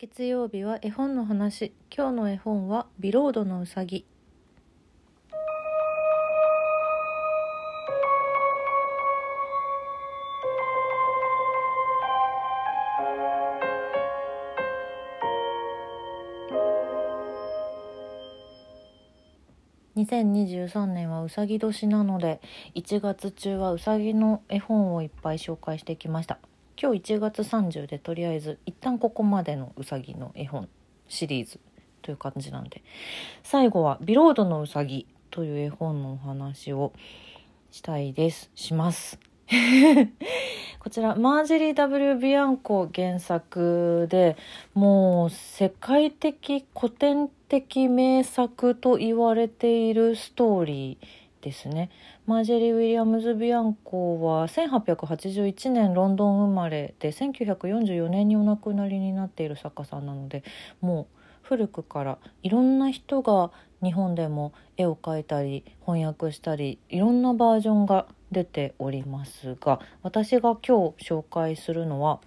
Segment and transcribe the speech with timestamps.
[0.00, 1.72] 月曜日は絵本の話。
[1.90, 4.06] 今日の絵本はビロードのうさぎ
[19.96, 22.40] 2023年はうさぎ年なので
[22.76, 26.38] 1月中はうさぎの絵本をいっぱい紹介してきました。
[26.80, 30.68] 今日1月30でとりあえず一旦ここまでのうさぎの絵本
[31.08, 31.58] シリーズ
[32.02, 32.82] という感じなんで。
[33.42, 36.92] 最後は「ビロードのうさぎ」という絵本のお話を
[37.72, 38.50] したいです。
[38.54, 39.18] します。
[40.78, 44.36] こちらマージェリー・ W・ ビアンコ原作で
[44.74, 51.27] もう世界的古典的名作と言われているストーリー。
[51.40, 51.90] ですね。
[52.26, 60.42] マージェリー・ウィリアムズ・ビアンコは1881年ロンドン生まれで1944年にお亡くなりになっている作家さんなので
[60.80, 63.50] もう古くからいろんな人が
[63.82, 72.20] 日本でも絵を描いたり翻訳したりいろんなバージョンが出ておりますが私が今日紹介するのは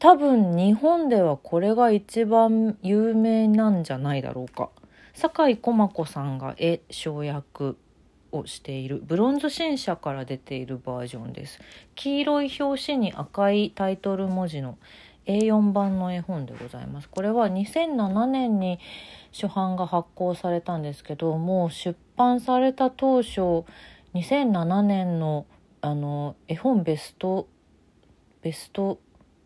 [0.00, 4.70] 多分日本ではこれが一番有名なんじゃないだろうか
[5.14, 7.76] 酒井駒子さんが絵生訳
[8.32, 11.60] をしているブロンズ新社から出ているバージョンです。
[11.94, 14.78] 黄色い表紙に赤いタイトル文字の
[15.26, 17.08] A4 版の絵本でございます。
[17.08, 18.80] これは2007年に
[19.32, 23.64] 初版が発行されたんですけどもう出版された当初
[24.14, 25.46] 2007年の
[25.80, 27.48] あの絵本ベスト
[28.40, 29.00] ベスト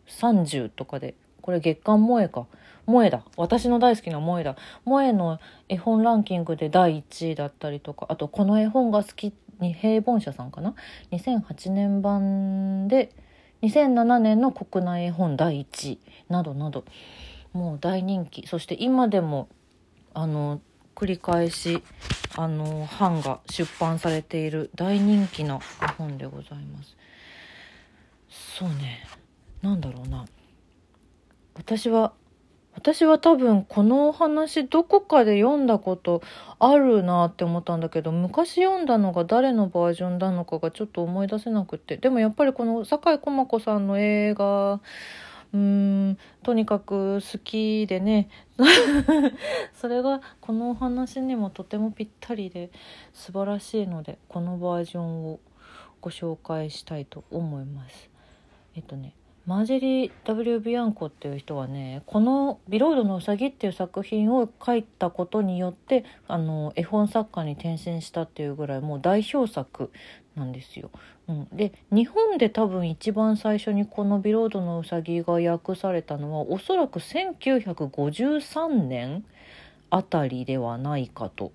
[0.07, 2.47] 30とかでこれ月刊萌えか。
[2.87, 3.23] 萌えだ。
[3.35, 4.55] 私の大好きな萌えだ。
[4.85, 10.73] 萌えの絵本ランキングで第1位だったりとかあとこの絵本が好きに平凡社さんかな
[11.11, 13.11] ？2008年版で
[13.61, 15.99] 2007年の国内絵本第1位
[16.29, 16.85] などなど。
[17.53, 18.47] もう大人気。
[18.47, 19.49] そして今でも
[20.13, 20.61] あの
[20.95, 21.83] 繰り返し
[22.35, 26.95] あの版が出版されている大人気な絵本でございます。
[28.29, 29.05] そうね。
[29.61, 30.25] なんだろうな。
[31.55, 32.13] 私は
[32.77, 36.21] 私は多分このお話どこかで読んだこと
[36.59, 44.79] あるなって思ったんだけど昔読んだのが誰のバージョンなのかがちょっと思い出せなくてでもやっぱりこの酒井駒子さんの映画
[45.53, 48.29] うんとにかく好きでね
[49.73, 52.69] それがこのお話にもとてもぴったりで
[53.11, 55.39] 素晴らしいのでこのバージョンを
[55.99, 58.11] ご紹介したいと思います。
[58.75, 59.15] えっとね
[59.47, 69.89] マージェリー・ W・ ビアンコっていう人はねこの「ビロードのうさぎ」っていう作品を書いたことによってあの絵本作家に転身したっていうぐらいもう代表作
[70.35, 70.91] なんですよ。
[71.29, 79.23] うん、で日本で多分一番最初にこの「ビロードのうさぎ」が訳されたのはおそらく1953年
[79.89, 81.53] あたりではないかと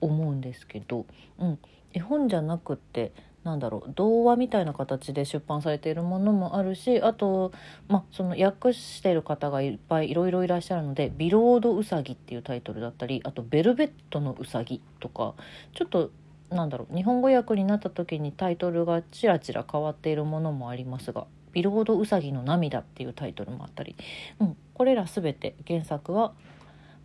[0.00, 1.04] 思うんですけど、
[1.38, 1.58] うん、
[1.92, 3.12] 絵本じゃなくって
[3.44, 7.52] なんだろう童話みたいな形で出版されているものもあるしあと、
[7.88, 15.34] まあ、その訳してる方がいっぱいいろいろいらっしゃるので「ビロードウサギ」っていうタイトルだったりあと「ベルベットのウサギ」とか
[15.74, 16.10] ちょっと
[16.50, 23.94] なんだろう日本語訳になった時にタイトルがちらちら変わっているものもありますが「ビロードウサギの涙」っていうタイトルもあったり、
[24.40, 26.32] うん、これら全て原作は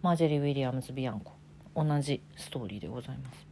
[0.02, 1.34] マージェリー・ウィリアムズ・ビアンコ
[1.76, 3.48] 同じストーリーでございます。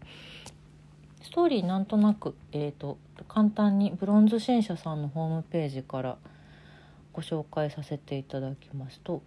[1.27, 6.17] ストーリーなんとなく、えーと、簡単にブロンズ新社さんのホームページから
[7.11, 9.21] ご紹介させていただきますと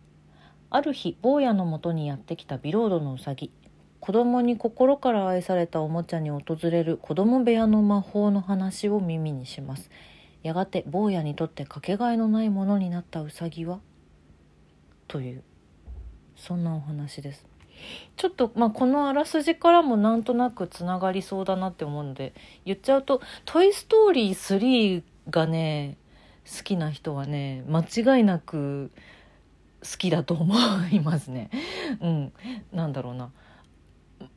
[0.70, 3.52] ある日坊やのもとにやってきたビロードのうさぎ
[4.00, 9.90] 子供に心から愛されたおもちゃに訪れる子供部屋の魔法の話を耳にします。
[10.42, 13.80] やがて坊やにとってかけがえのないものになったうさぎは？
[15.06, 15.42] という
[16.34, 17.49] そんなお話です。
[18.16, 25.96] ちょっと、まあ、このあらすじからもなんとなくつながりそうだなって思うので言っちゃうと「トイ・ストーリー3」がね
[26.56, 27.80] 好きな人はね間
[28.16, 28.90] 違いなく
[29.82, 30.54] 好きだと思
[30.92, 31.50] いますね。
[32.00, 32.32] うん、
[32.72, 33.30] なんだろうな、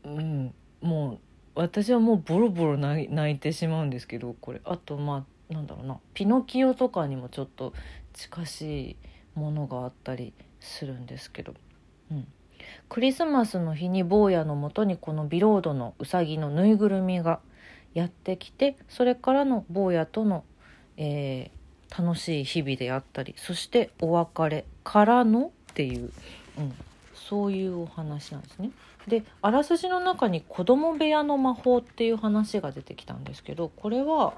[0.06, 1.19] うん、もう
[1.56, 4.62] 私はもうボロボロ泣いてしまうんですけどこれ。
[4.63, 6.00] あとまあなんだろうな。
[6.13, 7.74] ピノキオとかにもちょっと
[8.13, 8.96] 近しい
[9.36, 11.54] ものがあったりするんですけど、
[12.12, 12.28] うん、
[12.89, 17.39] クリスマスの日に坊やのもとにこのビロードのうさぎのぬいぐるみが
[17.94, 20.44] やってきてそれからの坊やとの、
[20.98, 26.12] えー、楽しい日々であったりそしてお別れからのっていう、
[26.57, 26.74] うん、
[27.13, 28.71] そういうお話なんですね。
[29.07, 34.33] であらすじの中に「子供部屋の魔法」っていう話が出てきたんですけどこれは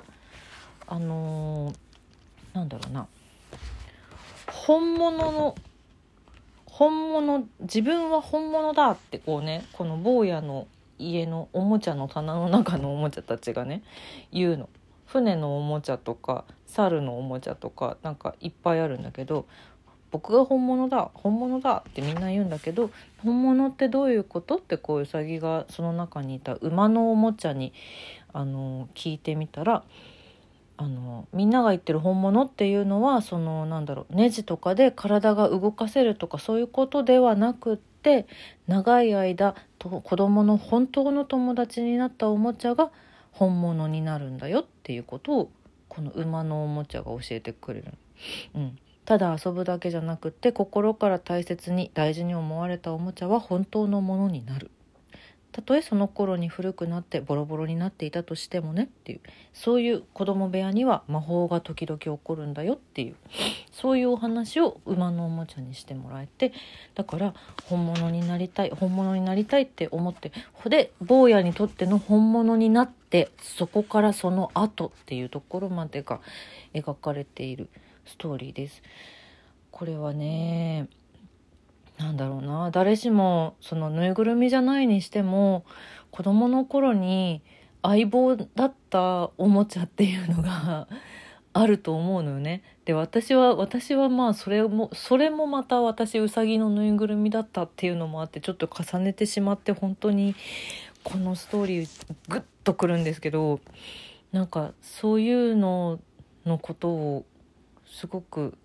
[0.87, 1.75] あのー、
[2.53, 3.07] なんだろうな
[4.51, 5.55] 本物の
[6.77, 10.67] 本物自分は本物だってこうねこの坊やの
[10.99, 13.81] 家のおもちゃの棚の中のおもちゃたちがね
[14.33, 14.67] 言うの。
[15.05, 19.45] 船のおもちゃとか猿のおもちゃとかなんかいっぱいあるんだけど
[20.11, 22.91] 僕が本物だ本物だってみんな言うんだけど
[23.23, 27.71] 本物ってどういうことってこううさぎがその中にいた馬のおもちゃに
[28.33, 29.83] あの聞いてみたら
[30.77, 38.27] あのみんなが言ってる本物っていうのはそのなんだろうネジとかで体が動かせるとかそういうことではなくって
[38.67, 42.91] 長い間と子供の本当の友達になったおもちゃが
[43.31, 45.51] 本物になるんだよっていうことを
[45.87, 47.93] この馬のおもちゃが教えてくれる。
[48.53, 54.71] うん、ただ遊ぶだけじゃなくって心から大切に大事に思われたおもちゃは本当のものになる
[55.55, 59.21] たとえその頃に古くなってボロボロになっていたとしてもねっていう
[59.53, 63.15] そういう子供部屋には魔法が時々起こるんだよっていう
[63.71, 66.51] そういうお話を馬のおもちゃにしてもらえて
[66.93, 67.33] だから
[67.69, 76.19] 本物になりたい本物になりたいって思ってほで坊やにとっての本物になってそこからその後っていうところまでが
[76.73, 77.69] 描かれている
[78.05, 78.83] ストーリーです。
[79.71, 80.89] これはね
[81.97, 85.65] なんだろうな誰しもそのぬいぐるみじゃないにしても
[86.11, 87.41] 子供の頃に
[87.81, 90.87] 相棒だったおもちゃっていうのが
[91.53, 92.63] あると思うのよね。
[92.83, 100.35] で私は私はまあそれもそれもまた私うさぎのぬいぐるみだったっていうのもあってちょっと重ねてしまって本当に
[101.03, 103.59] このストーリーグッとくるんですけど
[104.33, 105.99] なんかそういうの
[106.45, 107.25] のことを
[107.85, 108.57] すごく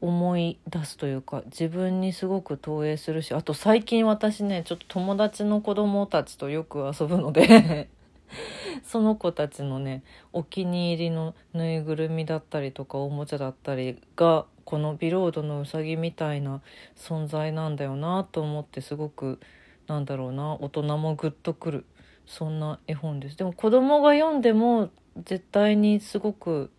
[0.00, 7.88] 思い出すというか自分にすごく投影するしあと最近私ねちょっと友達の子供たちとよく遊ぶので
[8.84, 10.02] その子たちのね
[10.32, 16.60] お気に入りのぬいぐるみだったりとかおもちゃだったりがこのビロードのうさぎみたいな
[16.96, 19.40] 存在なんだよなと思ってすごく
[19.86, 21.84] なんだろうな大人もグッとくる
[22.26, 23.36] そんな絵本です。
[23.36, 24.90] でも子供が読んでも
[25.24, 26.70] 絶対にすごく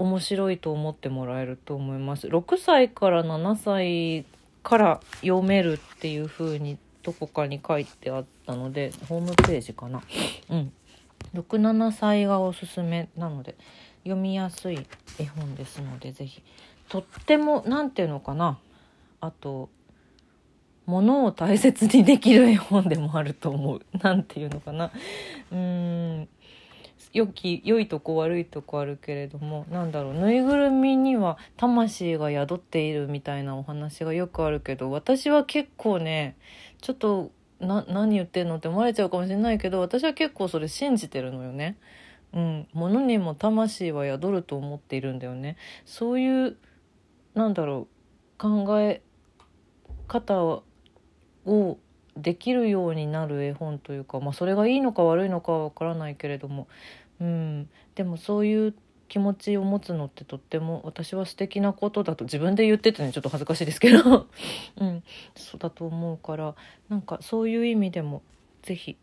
[0.00, 2.26] 面白いと思ってもらえると思います。
[2.26, 4.24] 6歳から7歳
[4.62, 10.00] から読めるっていう風にどこかに書いてあったのでホームページかな。
[10.48, 10.72] うん。
[11.34, 13.56] 67歳がおすすめなので
[14.04, 14.86] 読みやすい
[15.18, 16.42] 絵本ですので是非
[16.88, 18.58] とっても何て言うのかな
[19.20, 19.68] あと
[20.86, 23.80] 物を大切にできる絵本でもあると思う。
[24.00, 24.90] 何て言うのかな。
[25.52, 26.28] うーん
[27.12, 36.36] 良き良いとこ悪いとこあるけれどもなんだろうぬいぐるみには魂が宿っているみたいなお話がよくあるけど私は結構ね
[36.80, 41.76] ちょっとな何言ってんのって思われちゃうかもしれないけど私は結構それ信じてるのよね。
[42.32, 45.56] うん、物にも魂は宿ると思っているんだよね。
[45.84, 46.56] そういう
[47.34, 47.88] なんだろ
[48.38, 49.02] う考え
[50.06, 51.78] 方を
[52.16, 56.68] できるようになる絵本というか、まあ、それがいいのか悪いのかは分からないけれども、
[57.20, 58.74] うん、でもそういう
[59.08, 64.28] 気持ちを持つのってとっても私は素敵なことだと自分で言っててねちょっと恥ずかしいですけど、
[64.78, 65.02] うん、
[65.34, 66.54] そうだと思うから
[66.88, 68.22] なんかそういう意味でも
[68.62, 68.96] 是非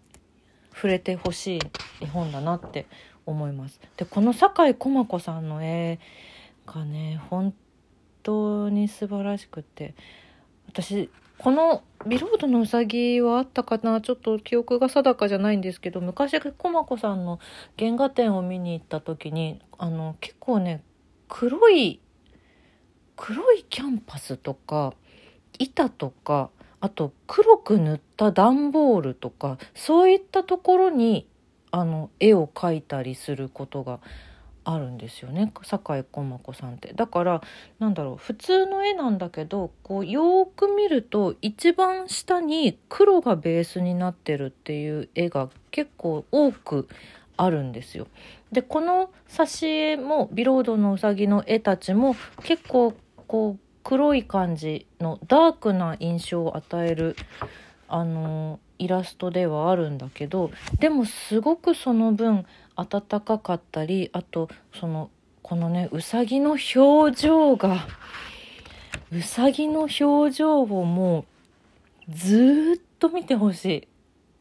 [0.73, 1.59] 触れてほしい
[2.01, 2.85] 絵本だなって
[3.25, 3.81] 思います。
[3.97, 5.99] でこの酒井駒子さんの絵
[6.65, 7.53] がね本
[8.23, 9.93] 当に素晴らしくて
[10.69, 14.01] 私このビロードのうさぎはあったかな？
[14.01, 17.39] ちょっと記憶が定かじゃないんですけど昔駒子さんの
[17.77, 20.83] 原画展を見に行った時にあの結構ね
[21.27, 21.99] 黒い
[23.15, 24.93] 黒いキャンパスとか
[25.59, 31.27] 板とかあと黒く塗った段ボールとかそういったところに
[31.71, 33.99] あの絵を描いたりすることが
[34.69, 37.41] あるんですよね酒井駒子さんってだから
[37.79, 46.89] なんだろう普通の絵なんだけどこうよく見ると一番下に黒がベースになってるっていう絵が結構多く
[47.37, 48.07] あるんですよ。
[48.51, 52.93] でこの挿絵もビロードのうさぎの絵たちも結構
[53.27, 57.15] こう黒い感じのダークな印象を与える
[57.87, 62.45] あのイラストではあるんだけどでもすごくその分
[62.77, 65.09] 暖かかったりあとその
[65.41, 67.87] このねうさぎの表情が
[69.11, 71.25] うさぎの表情をも
[72.09, 73.87] うずっと見てほしい。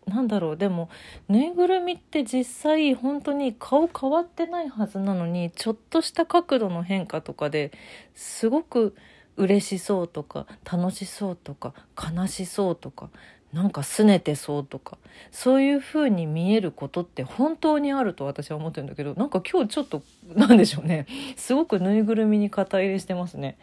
[0.06, 0.88] なんだろうでも
[1.28, 7.72] ぬいぐるみって実際本当に顔変わってないはずなのにちょっとした角度の変化とかで
[8.14, 8.94] すごく
[9.36, 13.10] 嬉しそうとか楽しそうとか悲しそうとか
[13.52, 14.98] なんか拗ねてそうとか
[15.30, 20.02] そういう風に見えることって本当にあると私は思ってるんだけどなんか今日ちょっと
[20.34, 21.06] なんでしょうね。
[21.36, 23.58] すごくぬいぐるみに肩入れしてますね。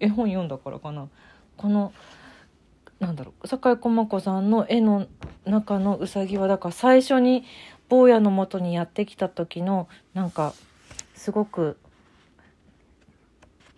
[0.00, 1.08] 絵本読んだからかな。
[1.56, 1.92] この
[2.98, 5.06] なんだろう酒井駒子さんの絵の
[5.44, 7.44] 中のうさぎはだから最初に
[7.88, 10.54] 坊やのもとにやってきた時のなんか
[11.14, 11.78] すごく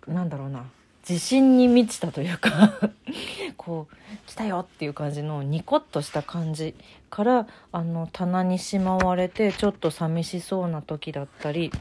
[0.07, 0.65] なんだろうな。
[1.07, 2.73] 自信に満ちたというか
[3.57, 3.95] こう
[4.27, 6.73] 来たよっていう感じのニコッとした感じ
[7.11, 11.71] からあの棚にしまわれてちょっと寂しそうな時だったり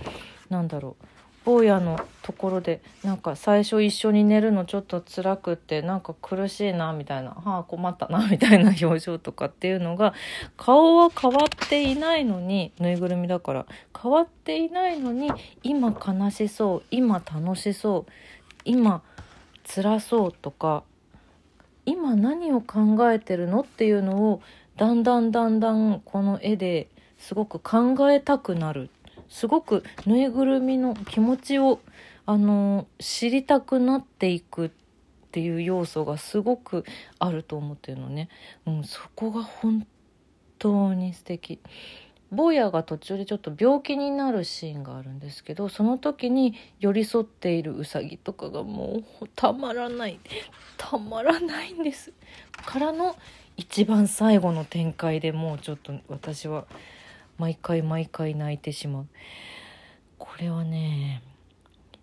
[0.51, 1.07] なんだろう
[1.45, 10.15] 坊やのところでなんか最初一緒に寝るのちょっと辛くってなんか苦しいなみたいなはあ困ったな みたいな表情とかっていうのが
[10.57, 13.67] 顔は変わっていないのにぬいぐるみだから
[14.01, 15.31] 変わっていないのに
[15.63, 18.13] 今悲しそう今楽しそう
[18.65, 19.03] 今
[19.65, 20.85] 辛そうとか
[21.87, 24.43] 今何を考えてるのっていうのを
[24.77, 28.91] だんだんだんだんこの絵ですごく考えたくなる。
[29.29, 31.81] すごくぬいぐるみの気持ちを
[32.27, 34.71] あの知りたくなっていくっ
[35.33, 36.85] ていう要素がすごく
[37.19, 38.29] あると思ってるのね、
[38.67, 39.87] うん、そこが本
[40.59, 41.59] 当に素敵。
[42.35, 50.21] 坊やが途中でちょっと病気になるシーンがあるんですけどその時に寄り添っているうさぎとかがもうたまらない。
[50.77, 52.13] たまらないんです。
[52.57, 53.17] からの
[53.57, 56.67] 一番最後の展開でもうちょっと私は
[57.39, 59.07] 毎回毎回泣いてしまう。
[60.19, 61.23] これはね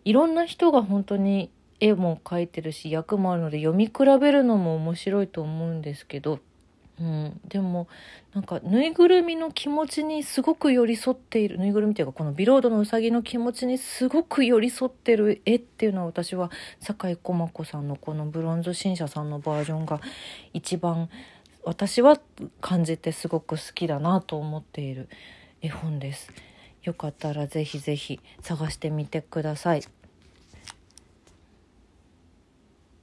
[0.05, 6.39] いろんな人が本当に絵も描いてるし役もあるので読み比べるのも面白いと思うんですけど、
[7.01, 7.88] うん、でも
[8.36, 20.00] なんかぬいぐるみの気持ちにすごく寄り添っているぬいぐるみっていうかこのビロードのうさぎの気持ちにすごく寄り添ってる絵っていうのは私は酒井駒子さんのこのブロンズ新社さんのバージョンが
[20.53, 21.10] 一番
[21.63, 22.20] 私は
[22.62, 25.10] 感じてすごく好きだなと思っている
[25.63, 26.31] 絵本です。
[26.84, 29.81] よかったらぜひぜひ探してみてください。